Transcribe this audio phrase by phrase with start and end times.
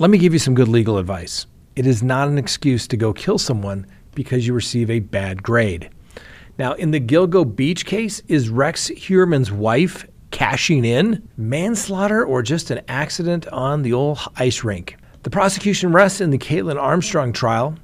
[0.00, 1.46] Let me give you some good legal advice.
[1.74, 5.90] It is not an excuse to go kill someone because you receive a bad grade.
[6.56, 11.28] Now, in the Gilgo Beach case, is Rex Heuermann's wife cashing in?
[11.36, 14.96] Manslaughter or just an accident on the old ice rink?
[15.24, 17.74] The prosecution rests in the Kaitlin Armstrong trial.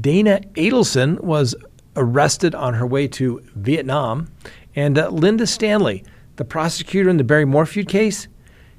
[0.00, 1.54] Donna Adelson was
[1.94, 4.26] arrested on her way to Vietnam.
[4.74, 6.02] And uh, Linda Stanley,
[6.34, 8.26] the prosecutor in the Barry Morphew case,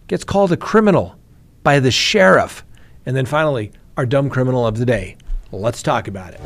[0.07, 1.15] gets called a criminal
[1.63, 2.64] by the sheriff.
[3.05, 5.17] And then finally, our dumb criminal of the day.
[5.51, 6.41] Let's talk about it.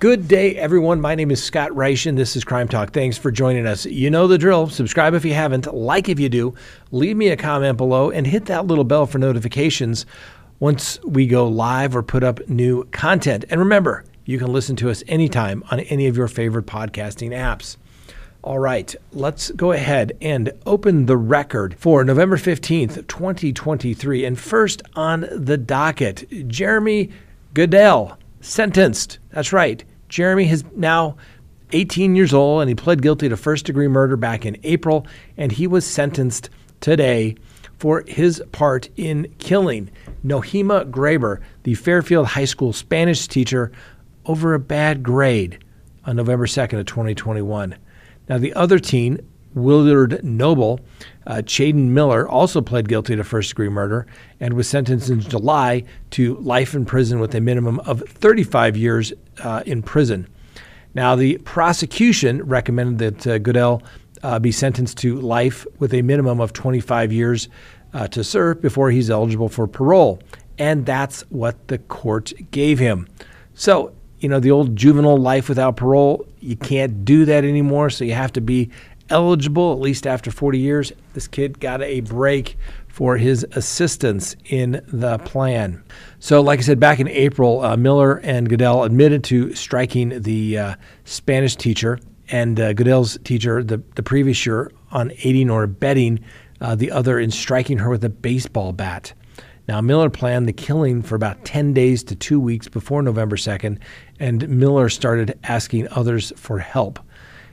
[0.00, 0.98] Good day, everyone.
[1.02, 2.92] My name is Scott Reich, and this is Crime Talk.
[2.92, 3.84] Thanks for joining us.
[3.84, 4.70] You know the drill.
[4.70, 6.54] Subscribe if you haven't, like if you do,
[6.90, 10.06] leave me a comment below, and hit that little bell for notifications
[10.58, 13.44] once we go live or put up new content.
[13.50, 17.76] And remember, you can listen to us anytime on any of your favorite podcasting apps.
[18.42, 24.24] All right, let's go ahead and open the record for November 15th, 2023.
[24.24, 27.10] And first on the docket, Jeremy
[27.52, 29.18] Goodale sentenced.
[29.28, 29.84] That's right.
[30.08, 31.18] Jeremy is now
[31.72, 35.52] 18 years old and he pled guilty to first degree murder back in April, and
[35.52, 36.48] he was sentenced
[36.80, 37.36] today
[37.76, 39.90] for his part in killing
[40.24, 43.70] Nohema Graber, the Fairfield High School Spanish teacher,
[44.24, 45.62] over a bad grade
[46.06, 47.76] on November 2nd of 2021.
[48.30, 49.18] Now, the other teen,
[49.54, 50.78] Willard Noble,
[51.26, 54.06] uh, Chaden Miller, also pled guilty to first degree murder
[54.38, 59.12] and was sentenced in July to life in prison with a minimum of 35 years
[59.42, 60.28] uh, in prison.
[60.94, 63.82] Now, the prosecution recommended that uh, Goodale
[64.22, 67.48] uh, be sentenced to life with a minimum of 25 years
[67.94, 70.22] uh, to serve before he's eligible for parole.
[70.56, 73.08] And that's what the court gave him.
[73.54, 77.90] So, you know, the old juvenile life without parole, you can't do that anymore.
[77.90, 78.70] So you have to be
[79.08, 80.92] eligible at least after 40 years.
[81.14, 82.56] This kid got a break
[82.88, 85.82] for his assistance in the plan.
[86.18, 90.58] So, like I said, back in April, uh, Miller and Goodale admitted to striking the
[90.58, 90.74] uh,
[91.04, 96.20] Spanish teacher and uh, Goodale's teacher the, the previous year on aiding or abetting
[96.60, 99.12] uh, the other in striking her with a baseball bat.
[99.68, 103.78] Now, Miller planned the killing for about 10 days to two weeks before November 2nd,
[104.20, 107.00] and Miller started asking others for help.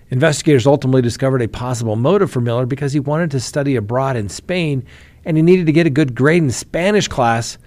[0.10, 4.30] Investigators ultimately discovered a possible motive for Miller because he wanted to study abroad in
[4.30, 4.86] Spain
[5.26, 7.58] and he needed to get a good grade in Spanish class,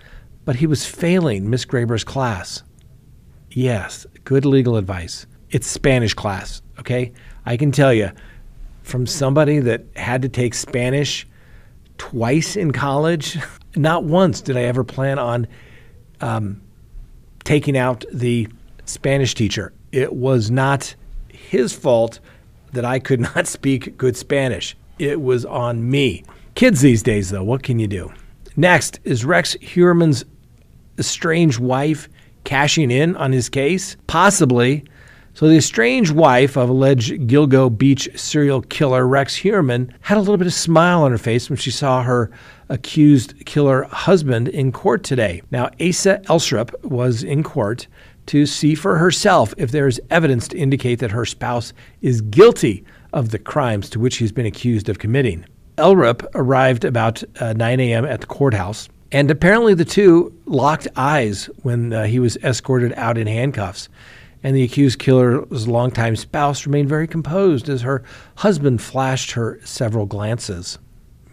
[0.44, 2.62] but he was failing Miss Graber's class.
[3.50, 5.26] Yes, good legal advice.
[5.50, 7.12] It's Spanish class, okay?
[7.44, 8.10] I can tell you
[8.82, 11.26] from somebody that had to take Spanish
[11.98, 13.38] twice in college,
[13.76, 15.46] not once did I ever plan on
[16.20, 16.62] um,
[17.44, 18.48] taking out the
[18.90, 19.72] Spanish teacher.
[19.92, 20.94] It was not
[21.28, 22.20] his fault
[22.72, 24.76] that I could not speak good Spanish.
[24.98, 26.24] It was on me.
[26.54, 28.12] Kids these days, though, what can you do?
[28.56, 30.24] Next is Rex Heuermann's
[30.98, 32.08] estranged wife
[32.44, 33.96] cashing in on his case?
[34.06, 34.84] Possibly.
[35.32, 40.36] So, the estranged wife of alleged Gilgo Beach serial killer Rex Heuermann had a little
[40.36, 42.30] bit of smile on her face when she saw her
[42.68, 45.40] accused killer husband in court today.
[45.50, 47.86] Now, Asa Ellerup was in court
[48.26, 52.84] to see for herself if there is evidence to indicate that her spouse is guilty
[53.12, 55.44] of the crimes to which he's been accused of committing.
[55.76, 58.04] Ellerup arrived about uh, 9 a.m.
[58.04, 63.18] at the courthouse, and apparently the two locked eyes when uh, he was escorted out
[63.18, 63.88] in handcuffs.
[64.42, 68.02] And the accused killer's longtime spouse remained very composed as her
[68.36, 70.78] husband flashed her several glances.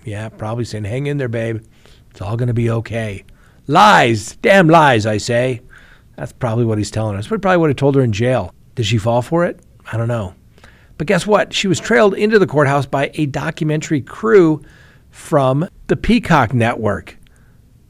[0.03, 1.63] Yeah, probably saying, Hang in there, babe.
[2.11, 3.23] It's all going to be okay.
[3.67, 4.37] Lies!
[4.37, 5.61] Damn lies, I say.
[6.17, 7.27] That's probably what he's telling us.
[7.27, 8.53] But probably would have told her in jail.
[8.75, 9.59] Did she fall for it?
[9.91, 10.33] I don't know.
[10.97, 11.53] But guess what?
[11.53, 14.63] She was trailed into the courthouse by a documentary crew
[15.11, 17.17] from the Peacock Network,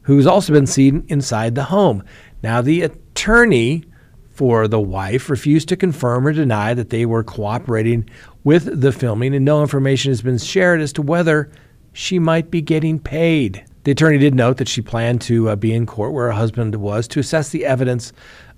[0.02, 2.02] who's also been seen inside the home.
[2.42, 3.84] Now, the attorney
[4.30, 8.08] for the wife refused to confirm or deny that they were cooperating
[8.44, 11.50] with the filming, and no information has been shared as to whether
[11.92, 13.64] she might be getting paid.
[13.88, 16.74] The attorney did note that she planned to uh, be in court where her husband
[16.74, 18.12] was to assess the evidence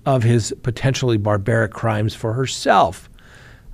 [0.05, 3.09] of his potentially barbaric crimes for herself.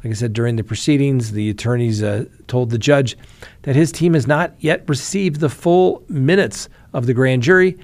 [0.05, 3.17] Like I said, during the proceedings, the attorneys uh, told the judge
[3.63, 7.79] that his team has not yet received the full minutes of the grand jury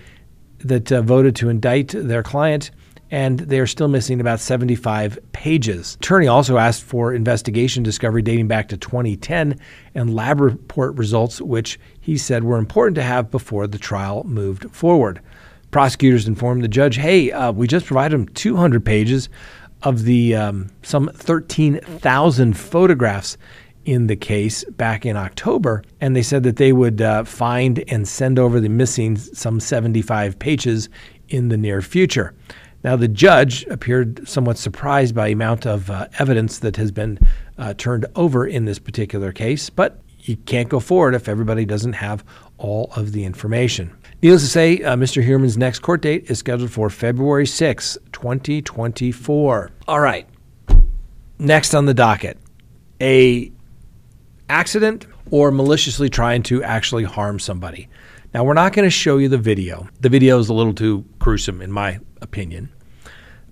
[0.58, 2.72] that uh, voted to indict their client
[3.12, 5.97] and they are still missing about 75 pages.
[6.00, 9.61] Attorney also asked for investigation discovery dating back to 2010
[9.94, 14.69] and lab report results, which he said were important to have before the trial moved
[14.75, 15.20] forward.
[15.70, 19.29] Prosecutors informed the judge, "Hey, uh, we just provided him 200 pages
[19.82, 23.37] of the um, some 13,000 photographs
[23.85, 28.08] in the case back in October, and they said that they would uh, find and
[28.08, 30.88] send over the missing some 75 pages
[31.29, 32.32] in the near future.
[32.84, 37.19] Now, the judge appeared somewhat surprised by the amount of uh, evidence that has been
[37.56, 41.94] uh, turned over in this particular case, but you can't go forward if everybody doesn't
[41.94, 42.25] have
[42.58, 43.96] all of the information.
[44.23, 45.25] Needless to say, uh, Mr.
[45.25, 49.70] Heuermann's next court date is scheduled for February 6, 2024.
[49.88, 50.29] All right.
[51.38, 52.38] Next on the docket,
[53.00, 53.50] a
[54.49, 57.88] accident or maliciously trying to actually harm somebody.
[58.32, 59.88] Now, we're not going to show you the video.
[60.00, 62.72] The video is a little too gruesome, in my opinion.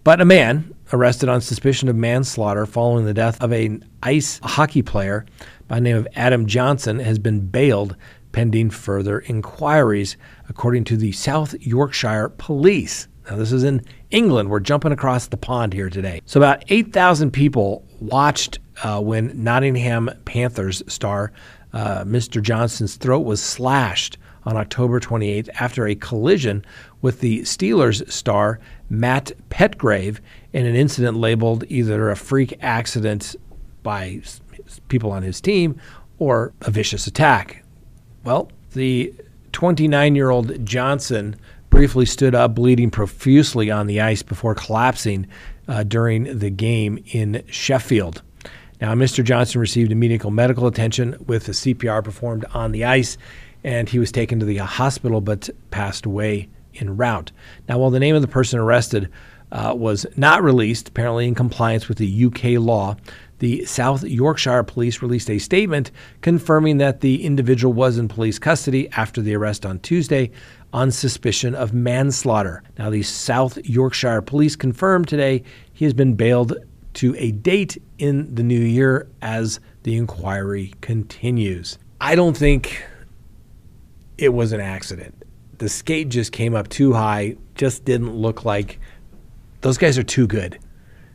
[0.02, 4.82] But a man arrested on suspicion of manslaughter following the death of an ice hockey
[4.82, 5.26] player
[5.68, 7.96] by the name of Adam Johnson has been bailed
[8.32, 10.16] pending further inquiries,
[10.48, 13.08] according to the South Yorkshire Police.
[13.28, 14.50] Now, this is in England.
[14.50, 16.22] We're jumping across the pond here today.
[16.24, 21.32] So, about 8,000 people watched uh, when Nottingham Panthers star
[21.72, 22.42] uh, Mr.
[22.42, 26.64] Johnson's throat was slashed on October 28th after a collision
[27.02, 30.18] with the Steelers star Matt Petgrave
[30.52, 33.36] in an incident labeled either a freak accident
[33.82, 34.20] by
[34.88, 35.80] people on his team
[36.18, 37.64] or a vicious attack.
[38.24, 39.14] Well, the
[39.52, 41.36] 29 year old Johnson
[41.70, 45.26] briefly stood up, bleeding profusely on the ice before collapsing
[45.68, 48.22] uh, during the game in Sheffield.
[48.80, 49.22] Now, Mr.
[49.22, 53.18] Johnson received immediate medical attention with the CPR performed on the ice,
[53.64, 57.32] and he was taken to the hospital but passed away en route.
[57.68, 59.10] Now, while the name of the person arrested
[59.52, 62.96] uh, was not released, apparently in compliance with the UK law,
[63.38, 65.90] the South Yorkshire police released a statement
[66.20, 70.30] confirming that the individual was in police custody after the arrest on Tuesday
[70.72, 72.62] on suspicion of manslaughter.
[72.78, 75.42] Now, the South Yorkshire police confirmed today
[75.72, 76.54] he has been bailed
[76.94, 81.78] to a date in the new year as the inquiry continues.
[82.00, 82.84] I don't think
[84.20, 85.14] it was an accident.
[85.58, 88.78] The skate just came up too high, just didn't look like
[89.60, 90.58] those guys are too good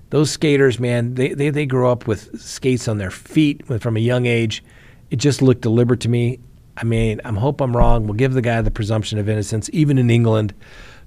[0.10, 4.00] those skaters, man, they, they, they grow up with skates on their feet from a
[4.00, 4.64] young age.
[5.10, 6.40] It just looked deliberate to me.
[6.78, 8.06] I mean, I hope I'm wrong.
[8.06, 10.54] We'll give the guy the presumption of innocence, even in England.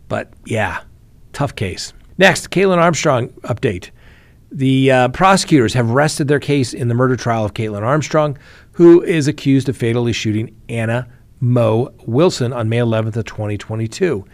[0.08, 0.82] But yeah,
[1.32, 1.92] tough case.
[2.16, 3.90] Next, Kaitlin Armstrong update.
[4.50, 8.36] The uh, prosecutors have rested their case in the murder trial of Kaitlin Armstrong,
[8.72, 11.06] who is accused of fatally shooting Anna
[11.40, 14.25] Mo Wilson on May 11th of 2022.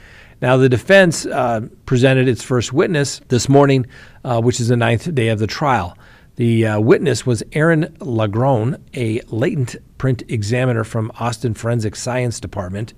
[0.40, 3.86] Now, the defense uh, presented its first witness this morning,
[4.24, 5.96] uh, which is the ninth day of the trial.
[6.36, 12.92] The uh, witness was Aaron Lagrone, a latent print examiner from Austin Forensic Science Department.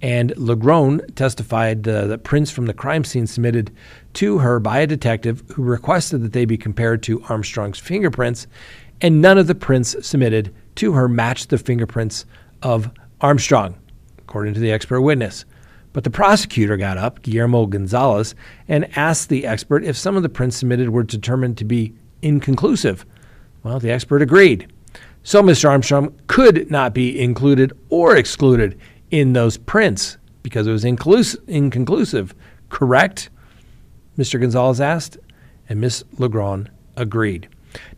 [0.00, 3.72] And Lagrone testified uh, that prints from the crime scene submitted
[4.14, 8.46] to her by a detective who requested that they be compared to Armstrong's fingerprints,
[9.00, 12.24] and none of the prints submitted to her matched the fingerprints
[12.62, 13.78] of Armstrong,
[14.18, 15.44] according to the expert witness.
[15.92, 18.34] But the prosecutor got up, Guillermo Gonzalez,
[18.68, 23.06] and asked the expert if some of the prints submitted were determined to be inconclusive.
[23.62, 24.70] Well, the expert agreed.
[25.22, 25.70] So Mr.
[25.70, 28.78] Armstrong could not be included or excluded
[29.10, 32.34] in those prints because it was inconclusive,
[32.68, 33.30] correct?
[34.18, 34.40] Mr.
[34.40, 35.18] Gonzalez asked,
[35.68, 36.04] and Ms.
[36.18, 37.48] Legrand agreed.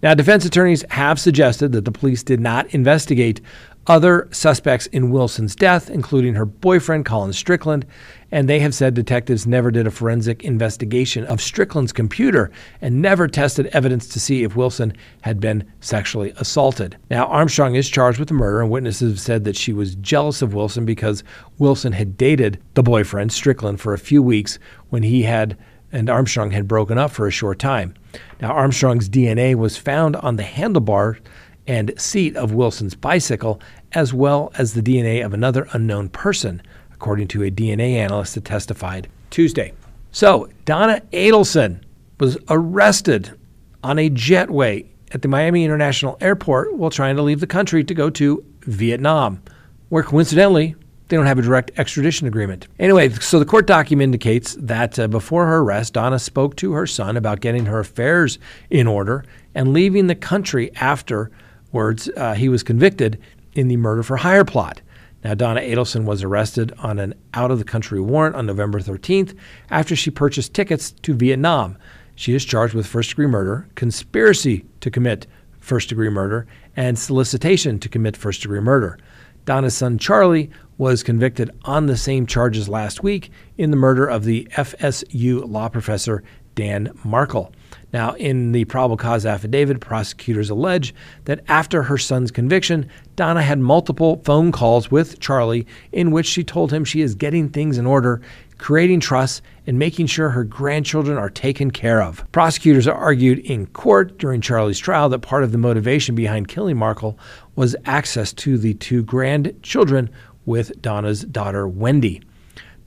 [0.02, 3.40] Now, defense attorneys have suggested that the police did not investigate
[3.88, 7.86] other suspects in Wilson's death, including her boyfriend, Colin Strickland,
[8.30, 12.50] and they have said detectives never did a forensic investigation of Strickland's computer
[12.82, 14.92] and never tested evidence to see if Wilson
[15.22, 16.98] had been sexually assaulted.
[17.10, 20.42] Now, Armstrong is charged with the murder, and witnesses have said that she was jealous
[20.42, 21.24] of Wilson because
[21.58, 24.58] Wilson had dated the boyfriend, Strickland, for a few weeks
[24.90, 25.56] when he had
[25.90, 27.94] and Armstrong had broken up for a short time.
[28.42, 31.18] Now, Armstrong's DNA was found on the handlebar
[31.66, 33.60] and seat of Wilson's bicycle,
[33.92, 38.44] as well as the DNA of another unknown person, according to a DNA analyst that
[38.44, 39.72] testified Tuesday.
[40.10, 41.80] So, Donna Adelson
[42.18, 43.38] was arrested
[43.82, 47.94] on a jetway at the Miami International Airport while trying to leave the country to
[47.94, 49.42] go to Vietnam,
[49.88, 50.74] where coincidentally,
[51.08, 52.68] they don't have a direct extradition agreement.
[52.78, 56.86] Anyway, so the court document indicates that uh, before her arrest, Donna spoke to her
[56.86, 62.10] son about getting her affairs in order and leaving the country afterwards.
[62.16, 63.18] uh, he was convicted
[63.58, 64.80] in the murder for hire plot.
[65.24, 69.36] Now, Donna Adelson was arrested on an out of the country warrant on November 13th
[69.68, 71.76] after she purchased tickets to Vietnam.
[72.14, 75.26] She is charged with first degree murder, conspiracy to commit
[75.58, 76.46] first degree murder,
[76.76, 78.96] and solicitation to commit first degree murder.
[79.44, 84.22] Donna's son Charlie was convicted on the same charges last week in the murder of
[84.22, 86.22] the FSU law professor
[86.54, 87.50] Dan Markel.
[87.92, 93.58] Now, in the probable cause affidavit, prosecutors allege that after her son's conviction, Donna had
[93.58, 97.86] multiple phone calls with Charlie in which she told him she is getting things in
[97.86, 98.20] order,
[98.58, 102.30] creating trust, and making sure her grandchildren are taken care of.
[102.32, 107.18] Prosecutors argued in court during Charlie's trial that part of the motivation behind killing Markel
[107.56, 110.10] was access to the two grandchildren
[110.44, 112.20] with Donna's daughter, Wendy.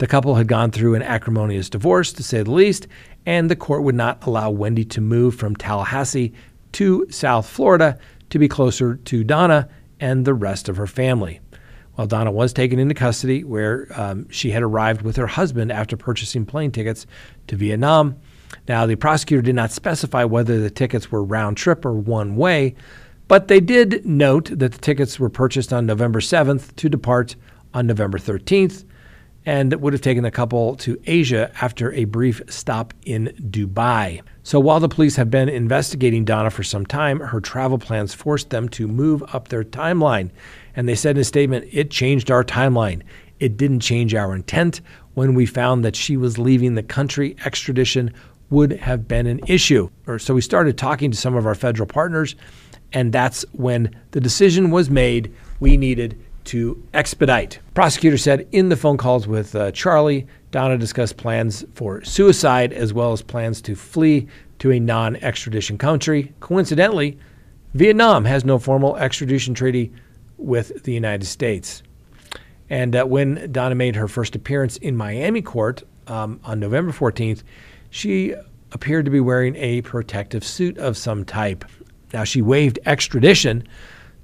[0.01, 2.88] The couple had gone through an acrimonious divorce, to say the least,
[3.25, 6.33] and the court would not allow Wendy to move from Tallahassee
[6.73, 7.97] to South Florida
[8.29, 11.39] to be closer to Donna and the rest of her family.
[11.95, 15.97] While Donna was taken into custody, where um, she had arrived with her husband after
[15.97, 17.05] purchasing plane tickets
[17.47, 18.15] to Vietnam.
[18.67, 22.75] Now, the prosecutor did not specify whether the tickets were round trip or one way,
[23.27, 27.35] but they did note that the tickets were purchased on November 7th to depart
[27.73, 28.85] on November 13th,
[29.45, 34.21] and would have taken the couple to Asia after a brief stop in Dubai.
[34.43, 38.50] So while the police have been investigating Donna for some time, her travel plans forced
[38.50, 40.29] them to move up their timeline.
[40.75, 43.01] And they said in a statement, it changed our timeline.
[43.39, 44.81] It didn't change our intent.
[45.15, 48.13] When we found that she was leaving the country, extradition
[48.51, 49.89] would have been an issue.
[50.07, 52.36] Or so we started talking to some of our federal partners,
[52.93, 57.60] and that's when the decision was made we needed to expedite.
[57.74, 62.93] Prosecutor said in the phone calls with uh, Charlie, Donna discussed plans for suicide as
[62.93, 64.27] well as plans to flee
[64.60, 66.33] to a non extradition country.
[66.39, 67.17] Coincidentally,
[67.74, 69.91] Vietnam has no formal extradition treaty
[70.38, 71.83] with the United States.
[72.69, 77.43] And uh, when Donna made her first appearance in Miami court um, on November 14th,
[77.89, 78.33] she
[78.71, 81.65] appeared to be wearing a protective suit of some type.
[82.13, 83.67] Now, she waived extradition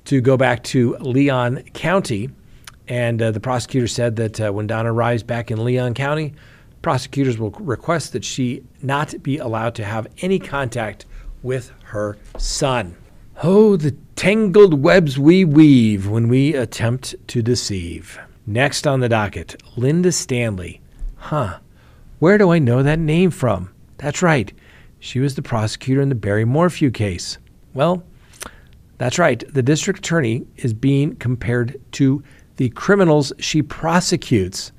[0.07, 2.29] to go back to Leon County.
[2.87, 6.33] And uh, the prosecutor said that uh, when Donna arrives back in Leon County,
[6.81, 11.05] prosecutors will request that she not be allowed to have any contact
[11.43, 12.95] with her son.
[13.43, 18.17] Oh, the tangled webs we weave when we attempt to deceive.
[18.45, 20.79] Next on the docket, Linda Stanley.
[21.17, 21.59] Huh.
[22.19, 23.69] Where do I know that name from?
[23.97, 24.53] That's right.
[24.99, 27.37] She was the prosecutor in the Barry Morphew case.
[27.73, 28.03] Well,
[28.97, 29.43] that's right.
[29.53, 32.23] The district attorney is being compared to
[32.55, 34.71] the criminals she prosecutes.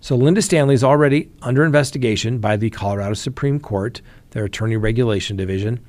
[0.00, 5.36] So Linda Stanley is already under investigation by the Colorado Supreme Court, their attorney regulation
[5.36, 5.80] division,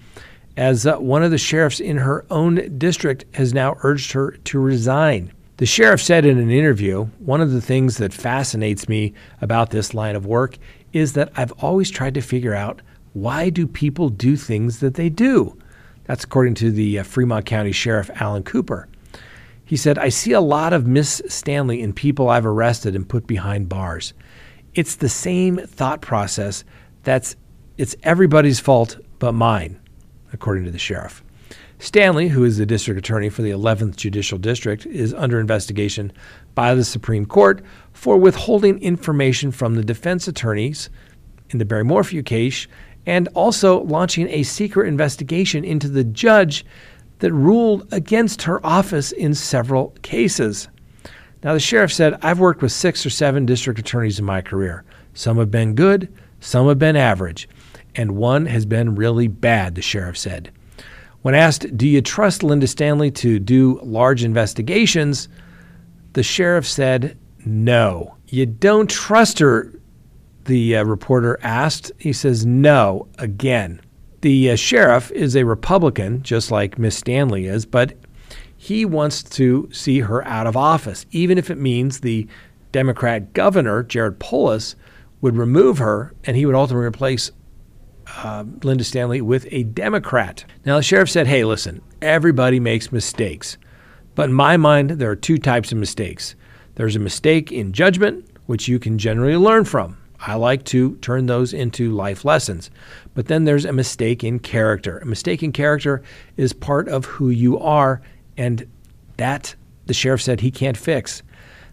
[0.55, 4.59] as uh, one of the sheriffs in her own district has now urged her to
[4.59, 5.33] resign.
[5.57, 9.93] The sheriff said in an interview, one of the things that fascinates me about this
[9.93, 10.57] line of work
[10.93, 12.81] is that I've always tried to figure out
[13.13, 15.57] why do people do things that they do?
[16.05, 18.87] That's according to the uh, Fremont County Sheriff Allen Cooper.
[19.63, 23.25] He said, I see a lot of Miss Stanley in people I've arrested and put
[23.25, 24.13] behind bars.
[24.75, 26.63] It's the same thought process
[27.03, 27.35] that's
[27.77, 29.79] it's everybody's fault but mine,
[30.31, 31.23] according to the sheriff.
[31.79, 36.11] Stanley, who is the district attorney for the 11th Judicial District, is under investigation
[36.53, 40.89] by the Supreme Court for withholding information from the defense attorneys
[41.49, 42.67] in the Barry Morphew case
[43.05, 46.65] and also launching a secret investigation into the judge
[47.19, 50.67] that ruled against her office in several cases.
[51.43, 54.83] Now, the sheriff said, I've worked with six or seven district attorneys in my career.
[55.13, 57.47] Some have been good, some have been average,
[57.95, 60.51] and one has been really bad, the sheriff said.
[61.21, 65.27] When asked, Do you trust Linda Stanley to do large investigations?
[66.15, 68.15] the sheriff said, No.
[68.27, 69.71] You don't trust her
[70.45, 71.91] the uh, reporter asked.
[71.97, 73.81] He says, no, again.
[74.21, 77.93] The uh, sheriff is a Republican, just like Miss Stanley is, but
[78.57, 82.27] he wants to see her out of office, even if it means the
[82.71, 84.75] Democrat governor, Jared Polis,
[85.21, 87.31] would remove her and he would ultimately replace
[88.17, 90.45] uh, Linda Stanley with a Democrat.
[90.65, 93.57] Now, the sheriff said, hey, listen, everybody makes mistakes.
[94.15, 96.35] But in my mind, there are two types of mistakes
[96.75, 99.97] there's a mistake in judgment, which you can generally learn from.
[100.25, 102.71] I like to turn those into life lessons.
[103.13, 104.97] But then there's a mistake in character.
[104.97, 106.01] A mistake in character
[106.35, 108.01] is part of who you are,
[108.35, 108.65] and
[109.17, 109.55] that
[109.85, 111.21] the sheriff said he can't fix.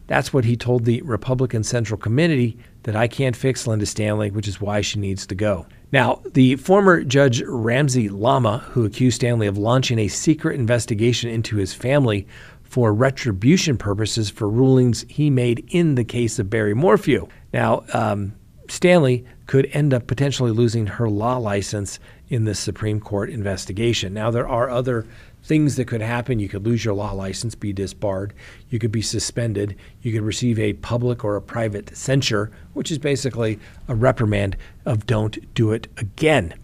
[0.06, 4.48] That's what he told the Republican Central Committee that I can't fix Linda Stanley, which
[4.48, 5.66] is why she needs to go.
[5.92, 11.56] Now, the former Judge Ramsey Lama, who accused Stanley of launching a secret investigation into
[11.56, 12.26] his family
[12.62, 17.28] for retribution purposes for rulings he made in the case of Barry Morphew.
[17.52, 18.32] Now, um,
[18.72, 21.98] Stanley could end up potentially losing her law license
[22.30, 24.14] in this Supreme Court investigation.
[24.14, 25.06] Now, there are other
[25.42, 26.38] things that could happen.
[26.38, 28.32] You could lose your law license, be disbarred.
[28.70, 29.76] You could be suspended.
[30.00, 35.04] You could receive a public or a private censure, which is basically a reprimand of
[35.04, 36.54] don't do it again.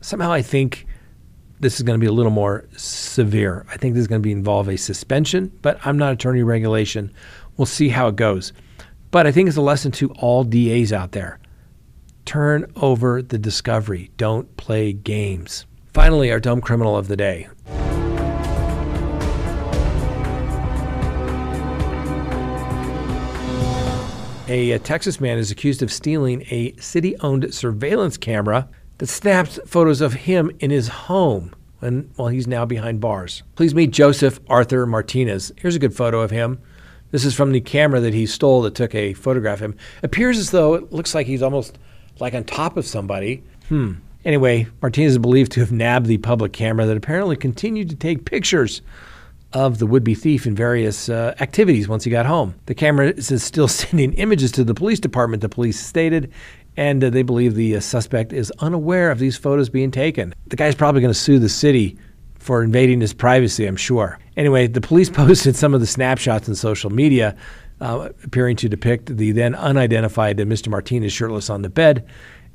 [0.00, 0.88] Somehow I think
[1.60, 3.64] this is going to be a little more severe.
[3.70, 7.12] I think this is going to be involve a suspension, but I'm not attorney regulation.
[7.56, 8.52] We'll see how it goes.
[9.12, 11.38] But I think it's a lesson to all DAs out there.
[12.24, 14.10] Turn over the discovery.
[14.16, 15.66] Don't play games.
[15.92, 17.48] Finally, our dumb criminal of the day.
[24.46, 29.58] A, a Texas man is accused of stealing a city owned surveillance camera that snaps
[29.66, 31.54] photos of him in his home
[31.84, 33.42] and while well, he's now behind bars.
[33.56, 35.52] Please meet Joseph Arthur Martinez.
[35.58, 36.58] Here's a good photo of him.
[37.10, 39.76] This is from the camera that he stole that took a photograph of him.
[40.02, 41.78] Appears as though it looks like he's almost
[42.20, 43.42] like on top of somebody.
[43.68, 43.94] Hmm.
[44.24, 48.24] Anyway, Martinez is believed to have nabbed the public camera that apparently continued to take
[48.24, 48.80] pictures
[49.52, 52.54] of the would be thief in various uh, activities once he got home.
[52.66, 56.32] The camera is still sending images to the police department, the police stated,
[56.76, 60.34] and uh, they believe the uh, suspect is unaware of these photos being taken.
[60.46, 61.98] The guy's probably going to sue the city
[62.38, 64.18] for invading his privacy, I'm sure.
[64.36, 67.36] Anyway, the police posted some of the snapshots in social media
[67.80, 70.68] uh, appearing to depict the then unidentified Mr.
[70.68, 72.06] Martinez shirtless on the bed,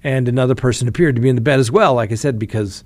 [0.04, 2.84] and another person appeared to be in the bed as well, like I said, because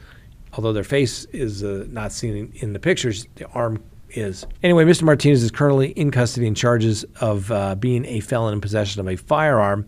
[0.53, 4.47] although their face is uh, not seen in, the pictures, the arm is.
[4.61, 5.01] Anyway, Mr.
[5.03, 9.07] Martinez is currently in custody in charges of uh, being a felon in possession of
[9.07, 9.87] a firearm,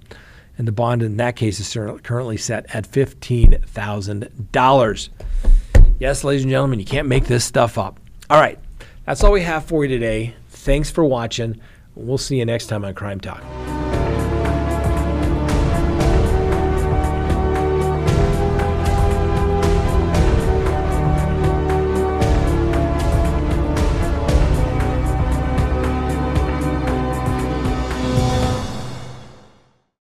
[0.58, 1.74] and the bond in that case is
[2.04, 5.10] currently set at $15,000.
[6.00, 8.00] Yes, ladies and gentlemen, you can't make this stuff up.
[8.30, 8.58] All right,
[9.06, 10.36] that's all we have for you today.
[10.50, 11.62] Thanks for watching.
[11.96, 13.42] We'll see you next time on Crime Talk.